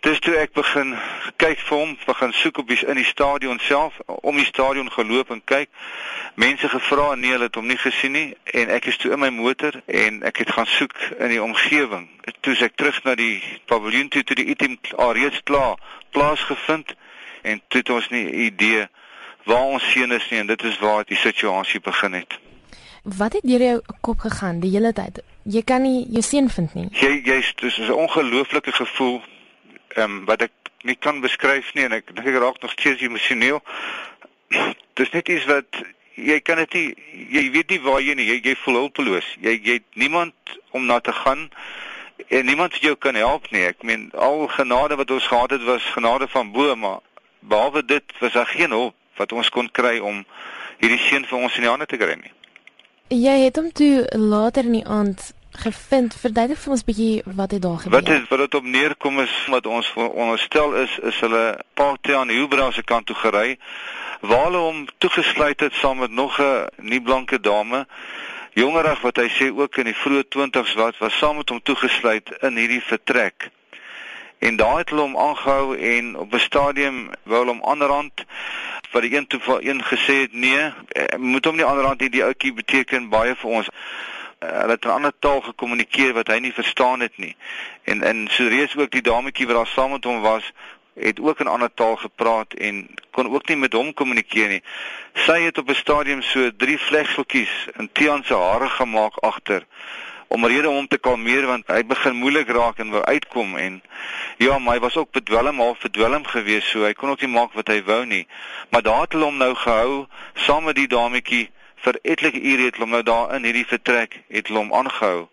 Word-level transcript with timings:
Dis 0.00 0.18
toe 0.24 0.32
ek 0.40 0.54
begin 0.56 0.94
kyk 1.36 1.60
vir 1.60 1.76
hom, 1.76 1.90
begin 2.06 2.30
soek 2.32 2.58
op 2.62 2.70
die 2.72 2.78
in 2.88 2.96
die 2.96 3.04
stadion 3.04 3.58
self, 3.60 3.98
om 4.06 4.38
die 4.40 4.46
stadion 4.48 4.88
geloop 4.88 5.28
en 5.34 5.42
kyk. 5.44 5.68
Mense 6.40 6.68
gevra 6.72 7.10
nee, 7.20 7.34
hulle 7.34 7.50
het 7.50 7.56
hom 7.58 7.66
nie 7.68 7.76
gesien 7.76 8.14
nie 8.16 8.30
en 8.56 8.70
ek 8.72 8.86
is 8.88 8.96
toe 8.96 9.10
in 9.12 9.20
my 9.20 9.28
motor 9.34 9.76
en 9.84 10.22
ek 10.24 10.40
het 10.40 10.52
gaan 10.56 10.68
soek 10.72 10.94
in 11.18 11.34
die 11.34 11.42
omgewing. 11.44 12.06
Toe 12.40 12.54
ek 12.64 12.78
terug 12.80 13.02
na 13.04 13.12
die 13.20 13.42
paviljoen 13.68 14.08
toe, 14.08 14.22
toe 14.24 14.38
die 14.38 14.46
item 14.54 14.78
alreeds 14.96 15.42
klaar 15.44 15.76
plaasgevind 16.16 16.94
en 17.44 17.60
toe 17.68 17.82
het 17.82 17.92
ons 17.92 18.08
nie 18.14 18.24
idee 18.46 18.86
waar 19.44 19.74
ons 19.74 19.90
seun 19.92 20.16
is 20.16 20.30
nie 20.30 20.40
en 20.40 20.48
dit 20.48 20.64
is 20.64 20.78
waar 20.80 21.04
die 21.04 21.18
situasie 21.20 21.80
begin 21.84 22.16
het. 22.22 22.38
Wat 23.04 23.36
het 23.36 23.44
deur 23.44 23.66
jou 23.66 23.76
kop 24.00 24.24
gegaan 24.24 24.62
die 24.64 24.72
hele 24.72 24.94
tyd? 24.96 25.20
Jy 25.44 25.60
kan 25.68 25.84
nie 25.84 26.06
jou 26.08 26.24
seun 26.24 26.48
vind 26.48 26.72
nie. 26.74 26.88
Jy 26.96 27.20
jy's 27.28 27.52
dis 27.60 27.76
'n 27.84 27.92
ongelooflike 27.92 28.72
gevoel 28.72 29.20
ehm 29.96 30.04
um, 30.04 30.24
wat 30.24 30.42
ek 30.48 30.52
nie 30.82 30.96
kan 30.96 31.20
beskryf 31.20 31.74
nie 31.74 31.84
en 31.84 31.92
ek 31.98 32.12
dink 32.14 32.26
ek 32.26 32.40
raak 32.40 32.60
nog 32.62 32.72
steeds 32.72 33.02
emosioneel. 33.04 33.60
Dis 34.98 35.12
net 35.12 35.28
iets 35.28 35.46
wat 35.50 35.82
jy 36.14 36.40
kan 36.44 36.60
dit 36.62 36.74
nie 36.74 36.86
jy 37.36 37.44
weet 37.54 37.70
nie 37.70 37.80
waar 37.84 38.00
jy 38.04 38.14
nie 38.14 38.28
jy, 38.28 38.40
jy 38.50 38.56
voel 38.64 38.82
hulpeloos. 38.84 39.28
Jy 39.40 39.56
jy 39.58 39.78
het 39.80 39.88
niemand 39.94 40.56
om 40.76 40.86
na 40.86 41.00
te 41.00 41.12
gaan 41.12 41.48
en 42.28 42.46
niemand 42.46 42.72
wat 42.72 42.82
jou 42.82 42.96
kan 42.96 43.14
help 43.14 43.50
nie. 43.50 43.64
Ek 43.68 43.82
meen 43.82 44.10
al 44.14 44.46
genade 44.56 44.96
wat 45.00 45.10
ons 45.10 45.26
gehad 45.26 45.56
het 45.56 45.64
was 45.68 45.84
genade 45.94 46.28
van 46.28 46.52
bo, 46.52 46.76
maar 46.76 47.00
behalwe 47.40 47.84
dit 47.84 48.04
was 48.20 48.32
daar 48.32 48.46
geen 48.46 48.70
hulp 48.70 48.94
wat 49.16 49.32
ons 49.32 49.48
kon 49.48 49.68
kry 49.70 49.98
om 49.98 50.24
hierdie 50.80 51.00
seun 51.08 51.26
vir 51.28 51.38
ons 51.38 51.56
in 51.56 51.66
die 51.66 51.70
hande 51.70 51.88
te 51.88 51.98
kry 52.00 52.16
nie. 52.20 52.32
Jy 53.10 53.36
het 53.42 53.58
hom 53.58 53.72
toe 53.74 54.06
later 54.16 54.68
in 54.68 54.78
die 54.78 54.86
aand 54.86 55.32
gevind. 55.50 56.14
Verduidelik 56.14 56.58
vir 56.58 56.72
ons 56.72 56.84
bietjie 56.84 57.22
wat 57.24 57.50
het 57.50 57.62
daar 57.62 57.78
gebeur. 57.78 58.00
Wat 58.00 58.08
het 58.08 58.28
wat 58.28 58.38
dit 58.38 58.54
op 58.54 58.64
neerkom 58.64 59.20
is 59.20 59.34
wat 59.48 59.66
ons 59.66 59.92
onderstel 59.96 60.74
is 60.74 60.98
is 60.98 61.20
hulle 61.20 61.58
paartjie 61.74 62.16
aan 62.16 62.28
Hubra 62.28 62.70
se 62.70 62.82
kant 62.82 63.06
toe 63.06 63.16
gery 63.16 63.58
waar 64.20 64.44
hulle 64.44 64.58
hom 64.58 64.86
toegesluit 64.98 65.60
het 65.60 65.74
saam 65.74 65.98
met 65.98 66.10
nog 66.10 66.40
'n 66.40 66.66
nie 66.76 67.00
blanke 67.00 67.40
dame 67.40 67.86
jongerig 68.54 69.00
wat 69.00 69.16
hy 69.16 69.28
sê 69.28 69.50
ook 69.54 69.76
in 69.76 69.84
die 69.90 69.96
vroeë 69.96 70.24
20's 70.36 70.74
wat 70.74 70.98
was 70.98 71.18
saam 71.18 71.36
met 71.36 71.48
hom 71.48 71.62
toegesluit 71.62 72.30
in 72.40 72.56
hierdie 72.56 72.82
vertrek. 72.82 73.50
En 74.38 74.56
daar 74.56 74.78
het 74.78 74.90
hulle 74.90 75.02
hom 75.02 75.16
aangehou 75.16 75.76
en 75.76 76.16
op 76.16 76.34
'n 76.34 76.38
stadium 76.38 77.10
wou 77.22 77.38
hulle 77.38 77.56
hom 77.56 77.64
aanrand 77.64 78.24
wat 78.90 79.02
die 79.02 79.16
een 79.16 79.26
toe 79.26 79.40
vir 79.40 79.66
een 79.66 79.82
gesê 79.84 80.14
het 80.20 80.32
nee, 80.32 80.72
eh, 80.88 81.18
moet 81.18 81.44
hom 81.44 81.56
nie 81.56 81.64
aanrand 81.64 82.00
nie, 82.00 82.10
die 82.10 82.24
ouetjie 82.24 82.52
beteken 82.52 83.08
baie 83.08 83.34
vir 83.34 83.50
ons. 83.50 83.68
Eh, 84.40 84.48
hulle 84.48 84.72
het 84.72 84.84
'n 84.84 84.88
ander 84.88 85.12
taal 85.18 85.40
gekommunikeer 85.40 86.12
wat 86.12 86.26
hy 86.26 86.38
nie 86.38 86.52
verstaan 86.52 87.00
het 87.00 87.16
nie. 87.16 87.36
En 87.84 88.28
so 88.30 88.48
reeds 88.48 88.76
ook 88.76 88.90
die 88.90 89.02
dametjie 89.02 89.46
wat 89.46 89.56
daar 89.56 89.66
saam 89.66 89.90
met 89.90 90.04
hom 90.04 90.20
was, 90.20 90.52
het 90.94 91.20
ook 91.20 91.40
'n 91.40 91.46
ander 91.46 91.74
taal 91.74 91.96
gepraat 91.96 92.54
en 92.54 92.88
kon 93.10 93.28
ook 93.34 93.48
nie 93.48 93.56
met 93.56 93.72
hom 93.72 93.94
kommunikeer 93.94 94.48
nie. 94.48 94.62
Sy 95.14 95.40
het 95.40 95.58
op 95.58 95.68
'n 95.68 95.74
stadium 95.74 96.22
so 96.22 96.50
drie 96.56 96.78
vlegseltjies 96.78 97.68
in 97.76 97.88
Tian 97.92 98.24
se 98.24 98.34
hare 98.34 98.68
gemaak 98.68 99.16
agter 99.18 99.66
om 100.28 100.46
rede 100.46 100.68
om 100.68 100.74
hom 100.74 100.88
te 100.88 100.98
kalmeer 100.98 101.46
want 101.46 101.66
hy 101.66 101.84
begin 101.86 102.16
moeilik 102.16 102.48
raak 102.48 102.78
en 102.78 102.90
wou 102.90 103.02
uitkom 103.02 103.56
en 103.56 103.82
ja, 104.36 104.58
maar 104.58 104.74
hy 104.74 104.80
was 104.80 104.96
ook 104.96 105.10
bedwelm 105.10 105.58
half 105.58 105.78
verdwelm 105.78 106.24
geweest 106.24 106.68
so 106.68 106.84
hy 106.84 106.92
kon 106.92 107.10
ook 107.10 107.20
nie 107.20 107.34
maak 107.34 107.52
wat 107.52 107.68
hy 107.68 107.82
wou 107.82 108.06
nie. 108.06 108.26
Maar 108.70 108.82
daar 108.82 109.00
het 109.00 109.12
hulle 109.12 109.24
hom 109.24 109.36
nou 109.36 109.54
gehou 109.54 110.06
saam 110.34 110.64
met 110.64 110.74
die 110.74 110.88
dametjie 110.88 111.50
vir 111.84 111.98
etlike 112.02 112.40
ure 112.40 112.68
het 112.68 112.78
hom 112.80 112.90
nou 112.94 113.02
daar 113.02 113.34
in 113.36 113.46
hierdie 113.48 113.66
vertrek 113.66 114.20
het 114.28 114.48
hom 114.52 114.72
aangehou. 114.74 115.28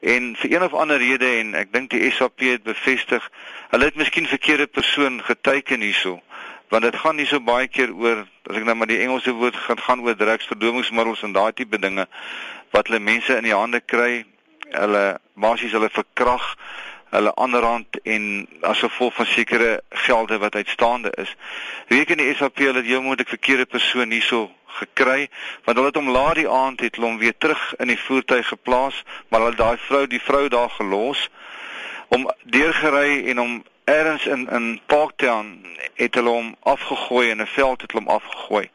En 0.00 0.34
vir 0.36 0.52
een 0.52 0.62
of 0.62 0.74
ander 0.74 0.98
rede 0.98 1.28
en 1.40 1.54
ek 1.54 1.72
dink 1.72 1.90
die 1.90 2.10
SAP 2.10 2.42
het 2.44 2.62
bevestig, 2.66 3.24
hulle 3.70 3.88
het 3.88 3.96
miskien 3.96 4.26
verkeerde 4.26 4.66
persoon 4.66 5.22
geteken 5.24 5.80
hierso, 5.80 6.18
want 6.70 6.82
dit 6.82 6.98
gaan 7.02 7.16
nie 7.16 7.26
so 7.26 7.40
baie 7.40 7.68
keer 7.68 7.94
oor 7.94 8.24
as 8.50 8.58
ek 8.58 8.66
nou 8.66 8.74
maar 8.78 8.90
die 8.90 9.00
Engelse 9.02 9.34
woord 9.38 9.56
gaan 9.66 9.80
gaan 9.82 10.02
oor 10.06 10.18
drugsverdowingsmiddels 10.18 11.22
en 11.26 11.34
daai 11.36 11.52
tipe 11.54 11.78
dinge 11.78 12.06
wat 12.74 12.90
hulle 12.90 13.00
mense 13.00 13.38
in 13.38 13.46
die 13.46 13.54
hande 13.54 13.80
kry, 13.80 14.26
hulle 14.74 15.04
basies 15.34 15.72
hulle 15.72 15.90
verkrag 15.94 16.54
hulle 17.14 17.32
aanrand 17.38 18.00
en 18.02 18.46
as 18.66 18.82
gevolg 18.82 19.14
van 19.14 19.26
sekere 19.30 19.80
gelde 20.06 20.38
wat 20.42 20.58
uitstaande 20.58 21.12
is. 21.22 21.30
Reken 21.88 22.18
die 22.18 22.34
SAP 22.34 22.58
hulle 22.66 22.82
jy 22.84 22.98
moet 23.00 23.22
ek 23.22 23.30
verkeerde 23.36 23.66
persoon 23.70 24.10
hierso 24.10 24.48
gekry 24.66 25.28
want 25.64 25.76
hulle 25.76 25.86
het 25.86 25.96
hom 25.96 26.10
laat 26.10 26.34
die 26.34 26.48
aand 26.48 26.80
het 26.80 26.96
hom 26.96 27.18
weer 27.18 27.34
terug 27.38 27.74
in 27.78 27.88
die 27.88 28.00
voertuig 28.00 28.48
geplaas, 28.48 29.02
maar 29.28 29.40
hulle 29.40 29.56
daai 29.56 29.78
vrou, 29.78 30.06
die 30.06 30.22
vrou 30.22 30.48
daar 30.48 30.70
gelos 30.70 31.28
om 32.08 32.30
deurgery 32.42 33.26
en 33.30 33.38
hom 33.38 33.64
ergens 33.84 34.26
in 34.26 34.48
in 34.50 34.80
Parktown 34.86 35.66
het 35.94 36.14
hulle 36.14 36.30
hom 36.30 36.54
afgegooi 36.62 37.28
in 37.30 37.40
'n 37.40 37.46
veld 37.46 37.80
het 37.80 37.92
hulle 37.92 38.04
hom 38.04 38.14
afgegooi. 38.14 38.70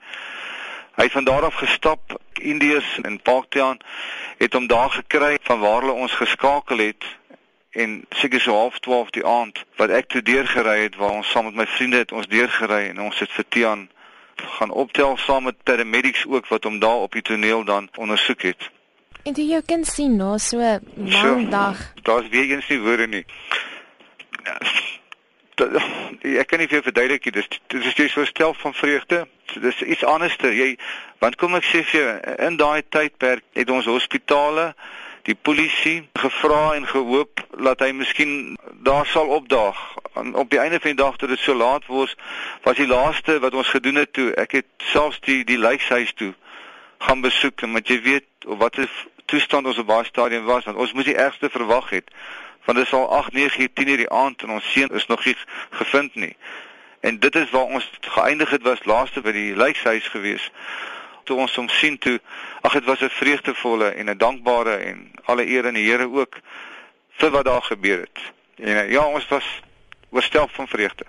Hy 0.95 1.03
het 1.03 1.11
van 1.11 1.23
daar 1.23 1.45
af 1.45 1.55
gestap 1.55 2.19
Indiërs 2.33 2.99
in 3.01 3.21
Parktown 3.21 3.79
het 4.37 4.53
hom 4.53 4.67
daar 4.67 4.89
gekry 4.89 5.37
van 5.41 5.59
waar 5.59 5.79
hulle 5.79 5.91
ons 5.91 6.13
geskakel 6.13 6.77
het 6.77 7.03
en 7.71 8.05
seker 8.09 8.41
so 8.41 8.53
half 8.53 8.79
12 8.79 9.09
die 9.09 9.25
aand 9.25 9.63
wat 9.75 9.89
ek 9.89 10.07
toe 10.07 10.21
deurgery 10.21 10.81
het 10.81 10.95
waar 10.95 11.09
ons 11.09 11.29
saam 11.29 11.45
met 11.45 11.55
my 11.55 11.67
vriende 11.67 11.97
het 11.97 12.11
ons 12.11 12.27
deurgery 12.27 12.87
en 12.89 13.01
ons 13.01 13.19
het 13.19 13.31
vir 13.31 13.45
Tian 13.49 13.89
gaan 14.57 14.71
optel 14.71 15.17
saam 15.17 15.43
met 15.43 15.63
paramedics 15.63 16.25
ook 16.27 16.47
wat 16.47 16.63
hom 16.63 16.79
daar 16.79 17.05
op 17.07 17.11
die 17.11 17.21
toneel 17.21 17.63
dan 17.63 17.89
ondersoek 17.95 18.41
het. 18.41 18.69
En 19.23 19.33
jy 19.37 19.61
kan 19.65 19.85
sien 19.85 20.15
nou 20.15 20.37
so 20.39 20.57
'n 20.57 20.81
lang 20.95 21.49
dag. 21.49 21.93
Daar's 22.01 22.29
weer 22.29 22.49
eens 22.49 22.67
nie 22.67 22.79
woorde 22.79 23.07
nie. 23.07 23.25
Ja, 24.43 24.57
ek 26.21 26.47
kan 26.47 26.59
nie 26.59 26.67
vir 26.67 26.79
jou 26.79 26.83
verduidelik 26.83 27.25
nie. 27.25 27.31
Dis 27.31 27.47
dis 27.67 27.85
is 27.85 27.93
jy 27.93 28.07
so 28.07 28.25
stel 28.25 28.53
van 28.53 28.73
vreugde. 28.73 29.27
Dis 29.61 29.81
iets 29.81 30.03
anderste. 30.03 30.55
Jy 30.55 30.77
want 31.19 31.35
kom 31.35 31.55
ek 31.55 31.63
sê 31.63 31.83
vir 31.83 32.01
jou 32.01 32.35
in 32.47 32.57
daai 32.57 32.81
tydperk 32.89 33.43
het 33.53 33.69
ons 33.69 33.85
hospitale 33.85 34.73
die 35.23 35.35
polisie 35.35 36.09
gevra 36.17 36.73
en 36.75 36.87
gehoop 36.87 37.43
dat 37.61 37.79
hy 37.79 37.91
miskien 37.91 38.57
daar 38.83 39.05
sal 39.05 39.27
opdaag. 39.27 39.77
En 40.13 40.35
op 40.35 40.49
die 40.49 40.59
einde 40.59 40.79
van 40.79 40.89
die 40.89 41.03
dag 41.03 41.17
toe 41.17 41.27
dit 41.27 41.39
so 41.39 41.55
laat 41.55 41.85
word, 41.85 42.15
was 42.61 42.75
die 42.75 42.87
laaste 42.87 43.39
wat 43.39 43.53
ons 43.53 43.67
gedoen 43.67 43.95
het 43.95 44.13
toe 44.13 44.33
ek 44.33 44.51
het 44.51 44.65
selfs 44.77 45.19
die 45.19 45.43
die 45.43 45.57
lijkhuis 45.57 46.13
toe 46.13 46.33
gaan 46.97 47.21
besoek 47.21 47.61
en 47.61 47.71
wat 47.73 47.87
jy 47.87 48.01
weet 48.01 48.45
of 48.45 48.57
wat 48.57 48.77
'n 48.77 48.89
toestand 49.25 49.65
ons 49.65 49.77
op 49.77 49.87
baie 49.87 50.05
stadium 50.05 50.45
was 50.45 50.63
want 50.63 50.77
ons 50.77 50.93
moes 50.93 51.05
die 51.05 51.15
ergste 51.15 51.49
verwag 51.49 51.89
het 51.89 52.11
want 52.65 52.77
dit 52.77 52.87
is 52.87 52.93
al 52.93 53.09
8 53.17 53.33
9 53.33 53.73
10 53.73 53.87
uur 53.87 53.97
die 53.97 54.09
aand 54.09 54.41
en 54.41 54.49
ons 54.49 54.71
seun 54.71 54.89
is 54.89 55.05
nog 55.05 55.25
nie 55.25 55.35
gevind 55.69 56.15
nie. 56.15 56.35
En 56.99 57.19
dit 57.19 57.35
is 57.35 57.49
waar 57.49 57.71
ons 57.77 57.89
geëindig 58.01 58.49
het 58.49 58.61
was 58.61 58.85
laaste 58.85 59.21
by 59.21 59.31
die 59.31 59.55
lijkhuis 59.55 60.07
gewees 60.07 60.51
toe 61.23 61.37
ons 61.37 61.55
hom 61.55 61.69
sien 61.69 61.97
toe 61.97 62.19
ag 62.61 62.73
dit 62.73 62.85
was 62.85 63.01
'n 63.01 63.09
vreugdevolle 63.09 63.89
en 63.89 64.09
'n 64.09 64.17
dankbare 64.17 64.75
en 64.75 65.11
alle 65.25 65.47
eer 65.47 65.65
aan 65.65 65.73
die 65.73 65.89
Here 65.89 66.09
ook 66.11 66.39
vir 67.09 67.29
wat 67.29 67.45
daar 67.45 67.61
gebeur 67.61 67.99
het. 67.99 68.19
En 68.55 68.89
ja, 68.89 69.05
ons 69.05 69.27
was 69.27 69.61
oorstelp 70.11 70.51
van 70.51 70.67
vreugde. 70.67 71.05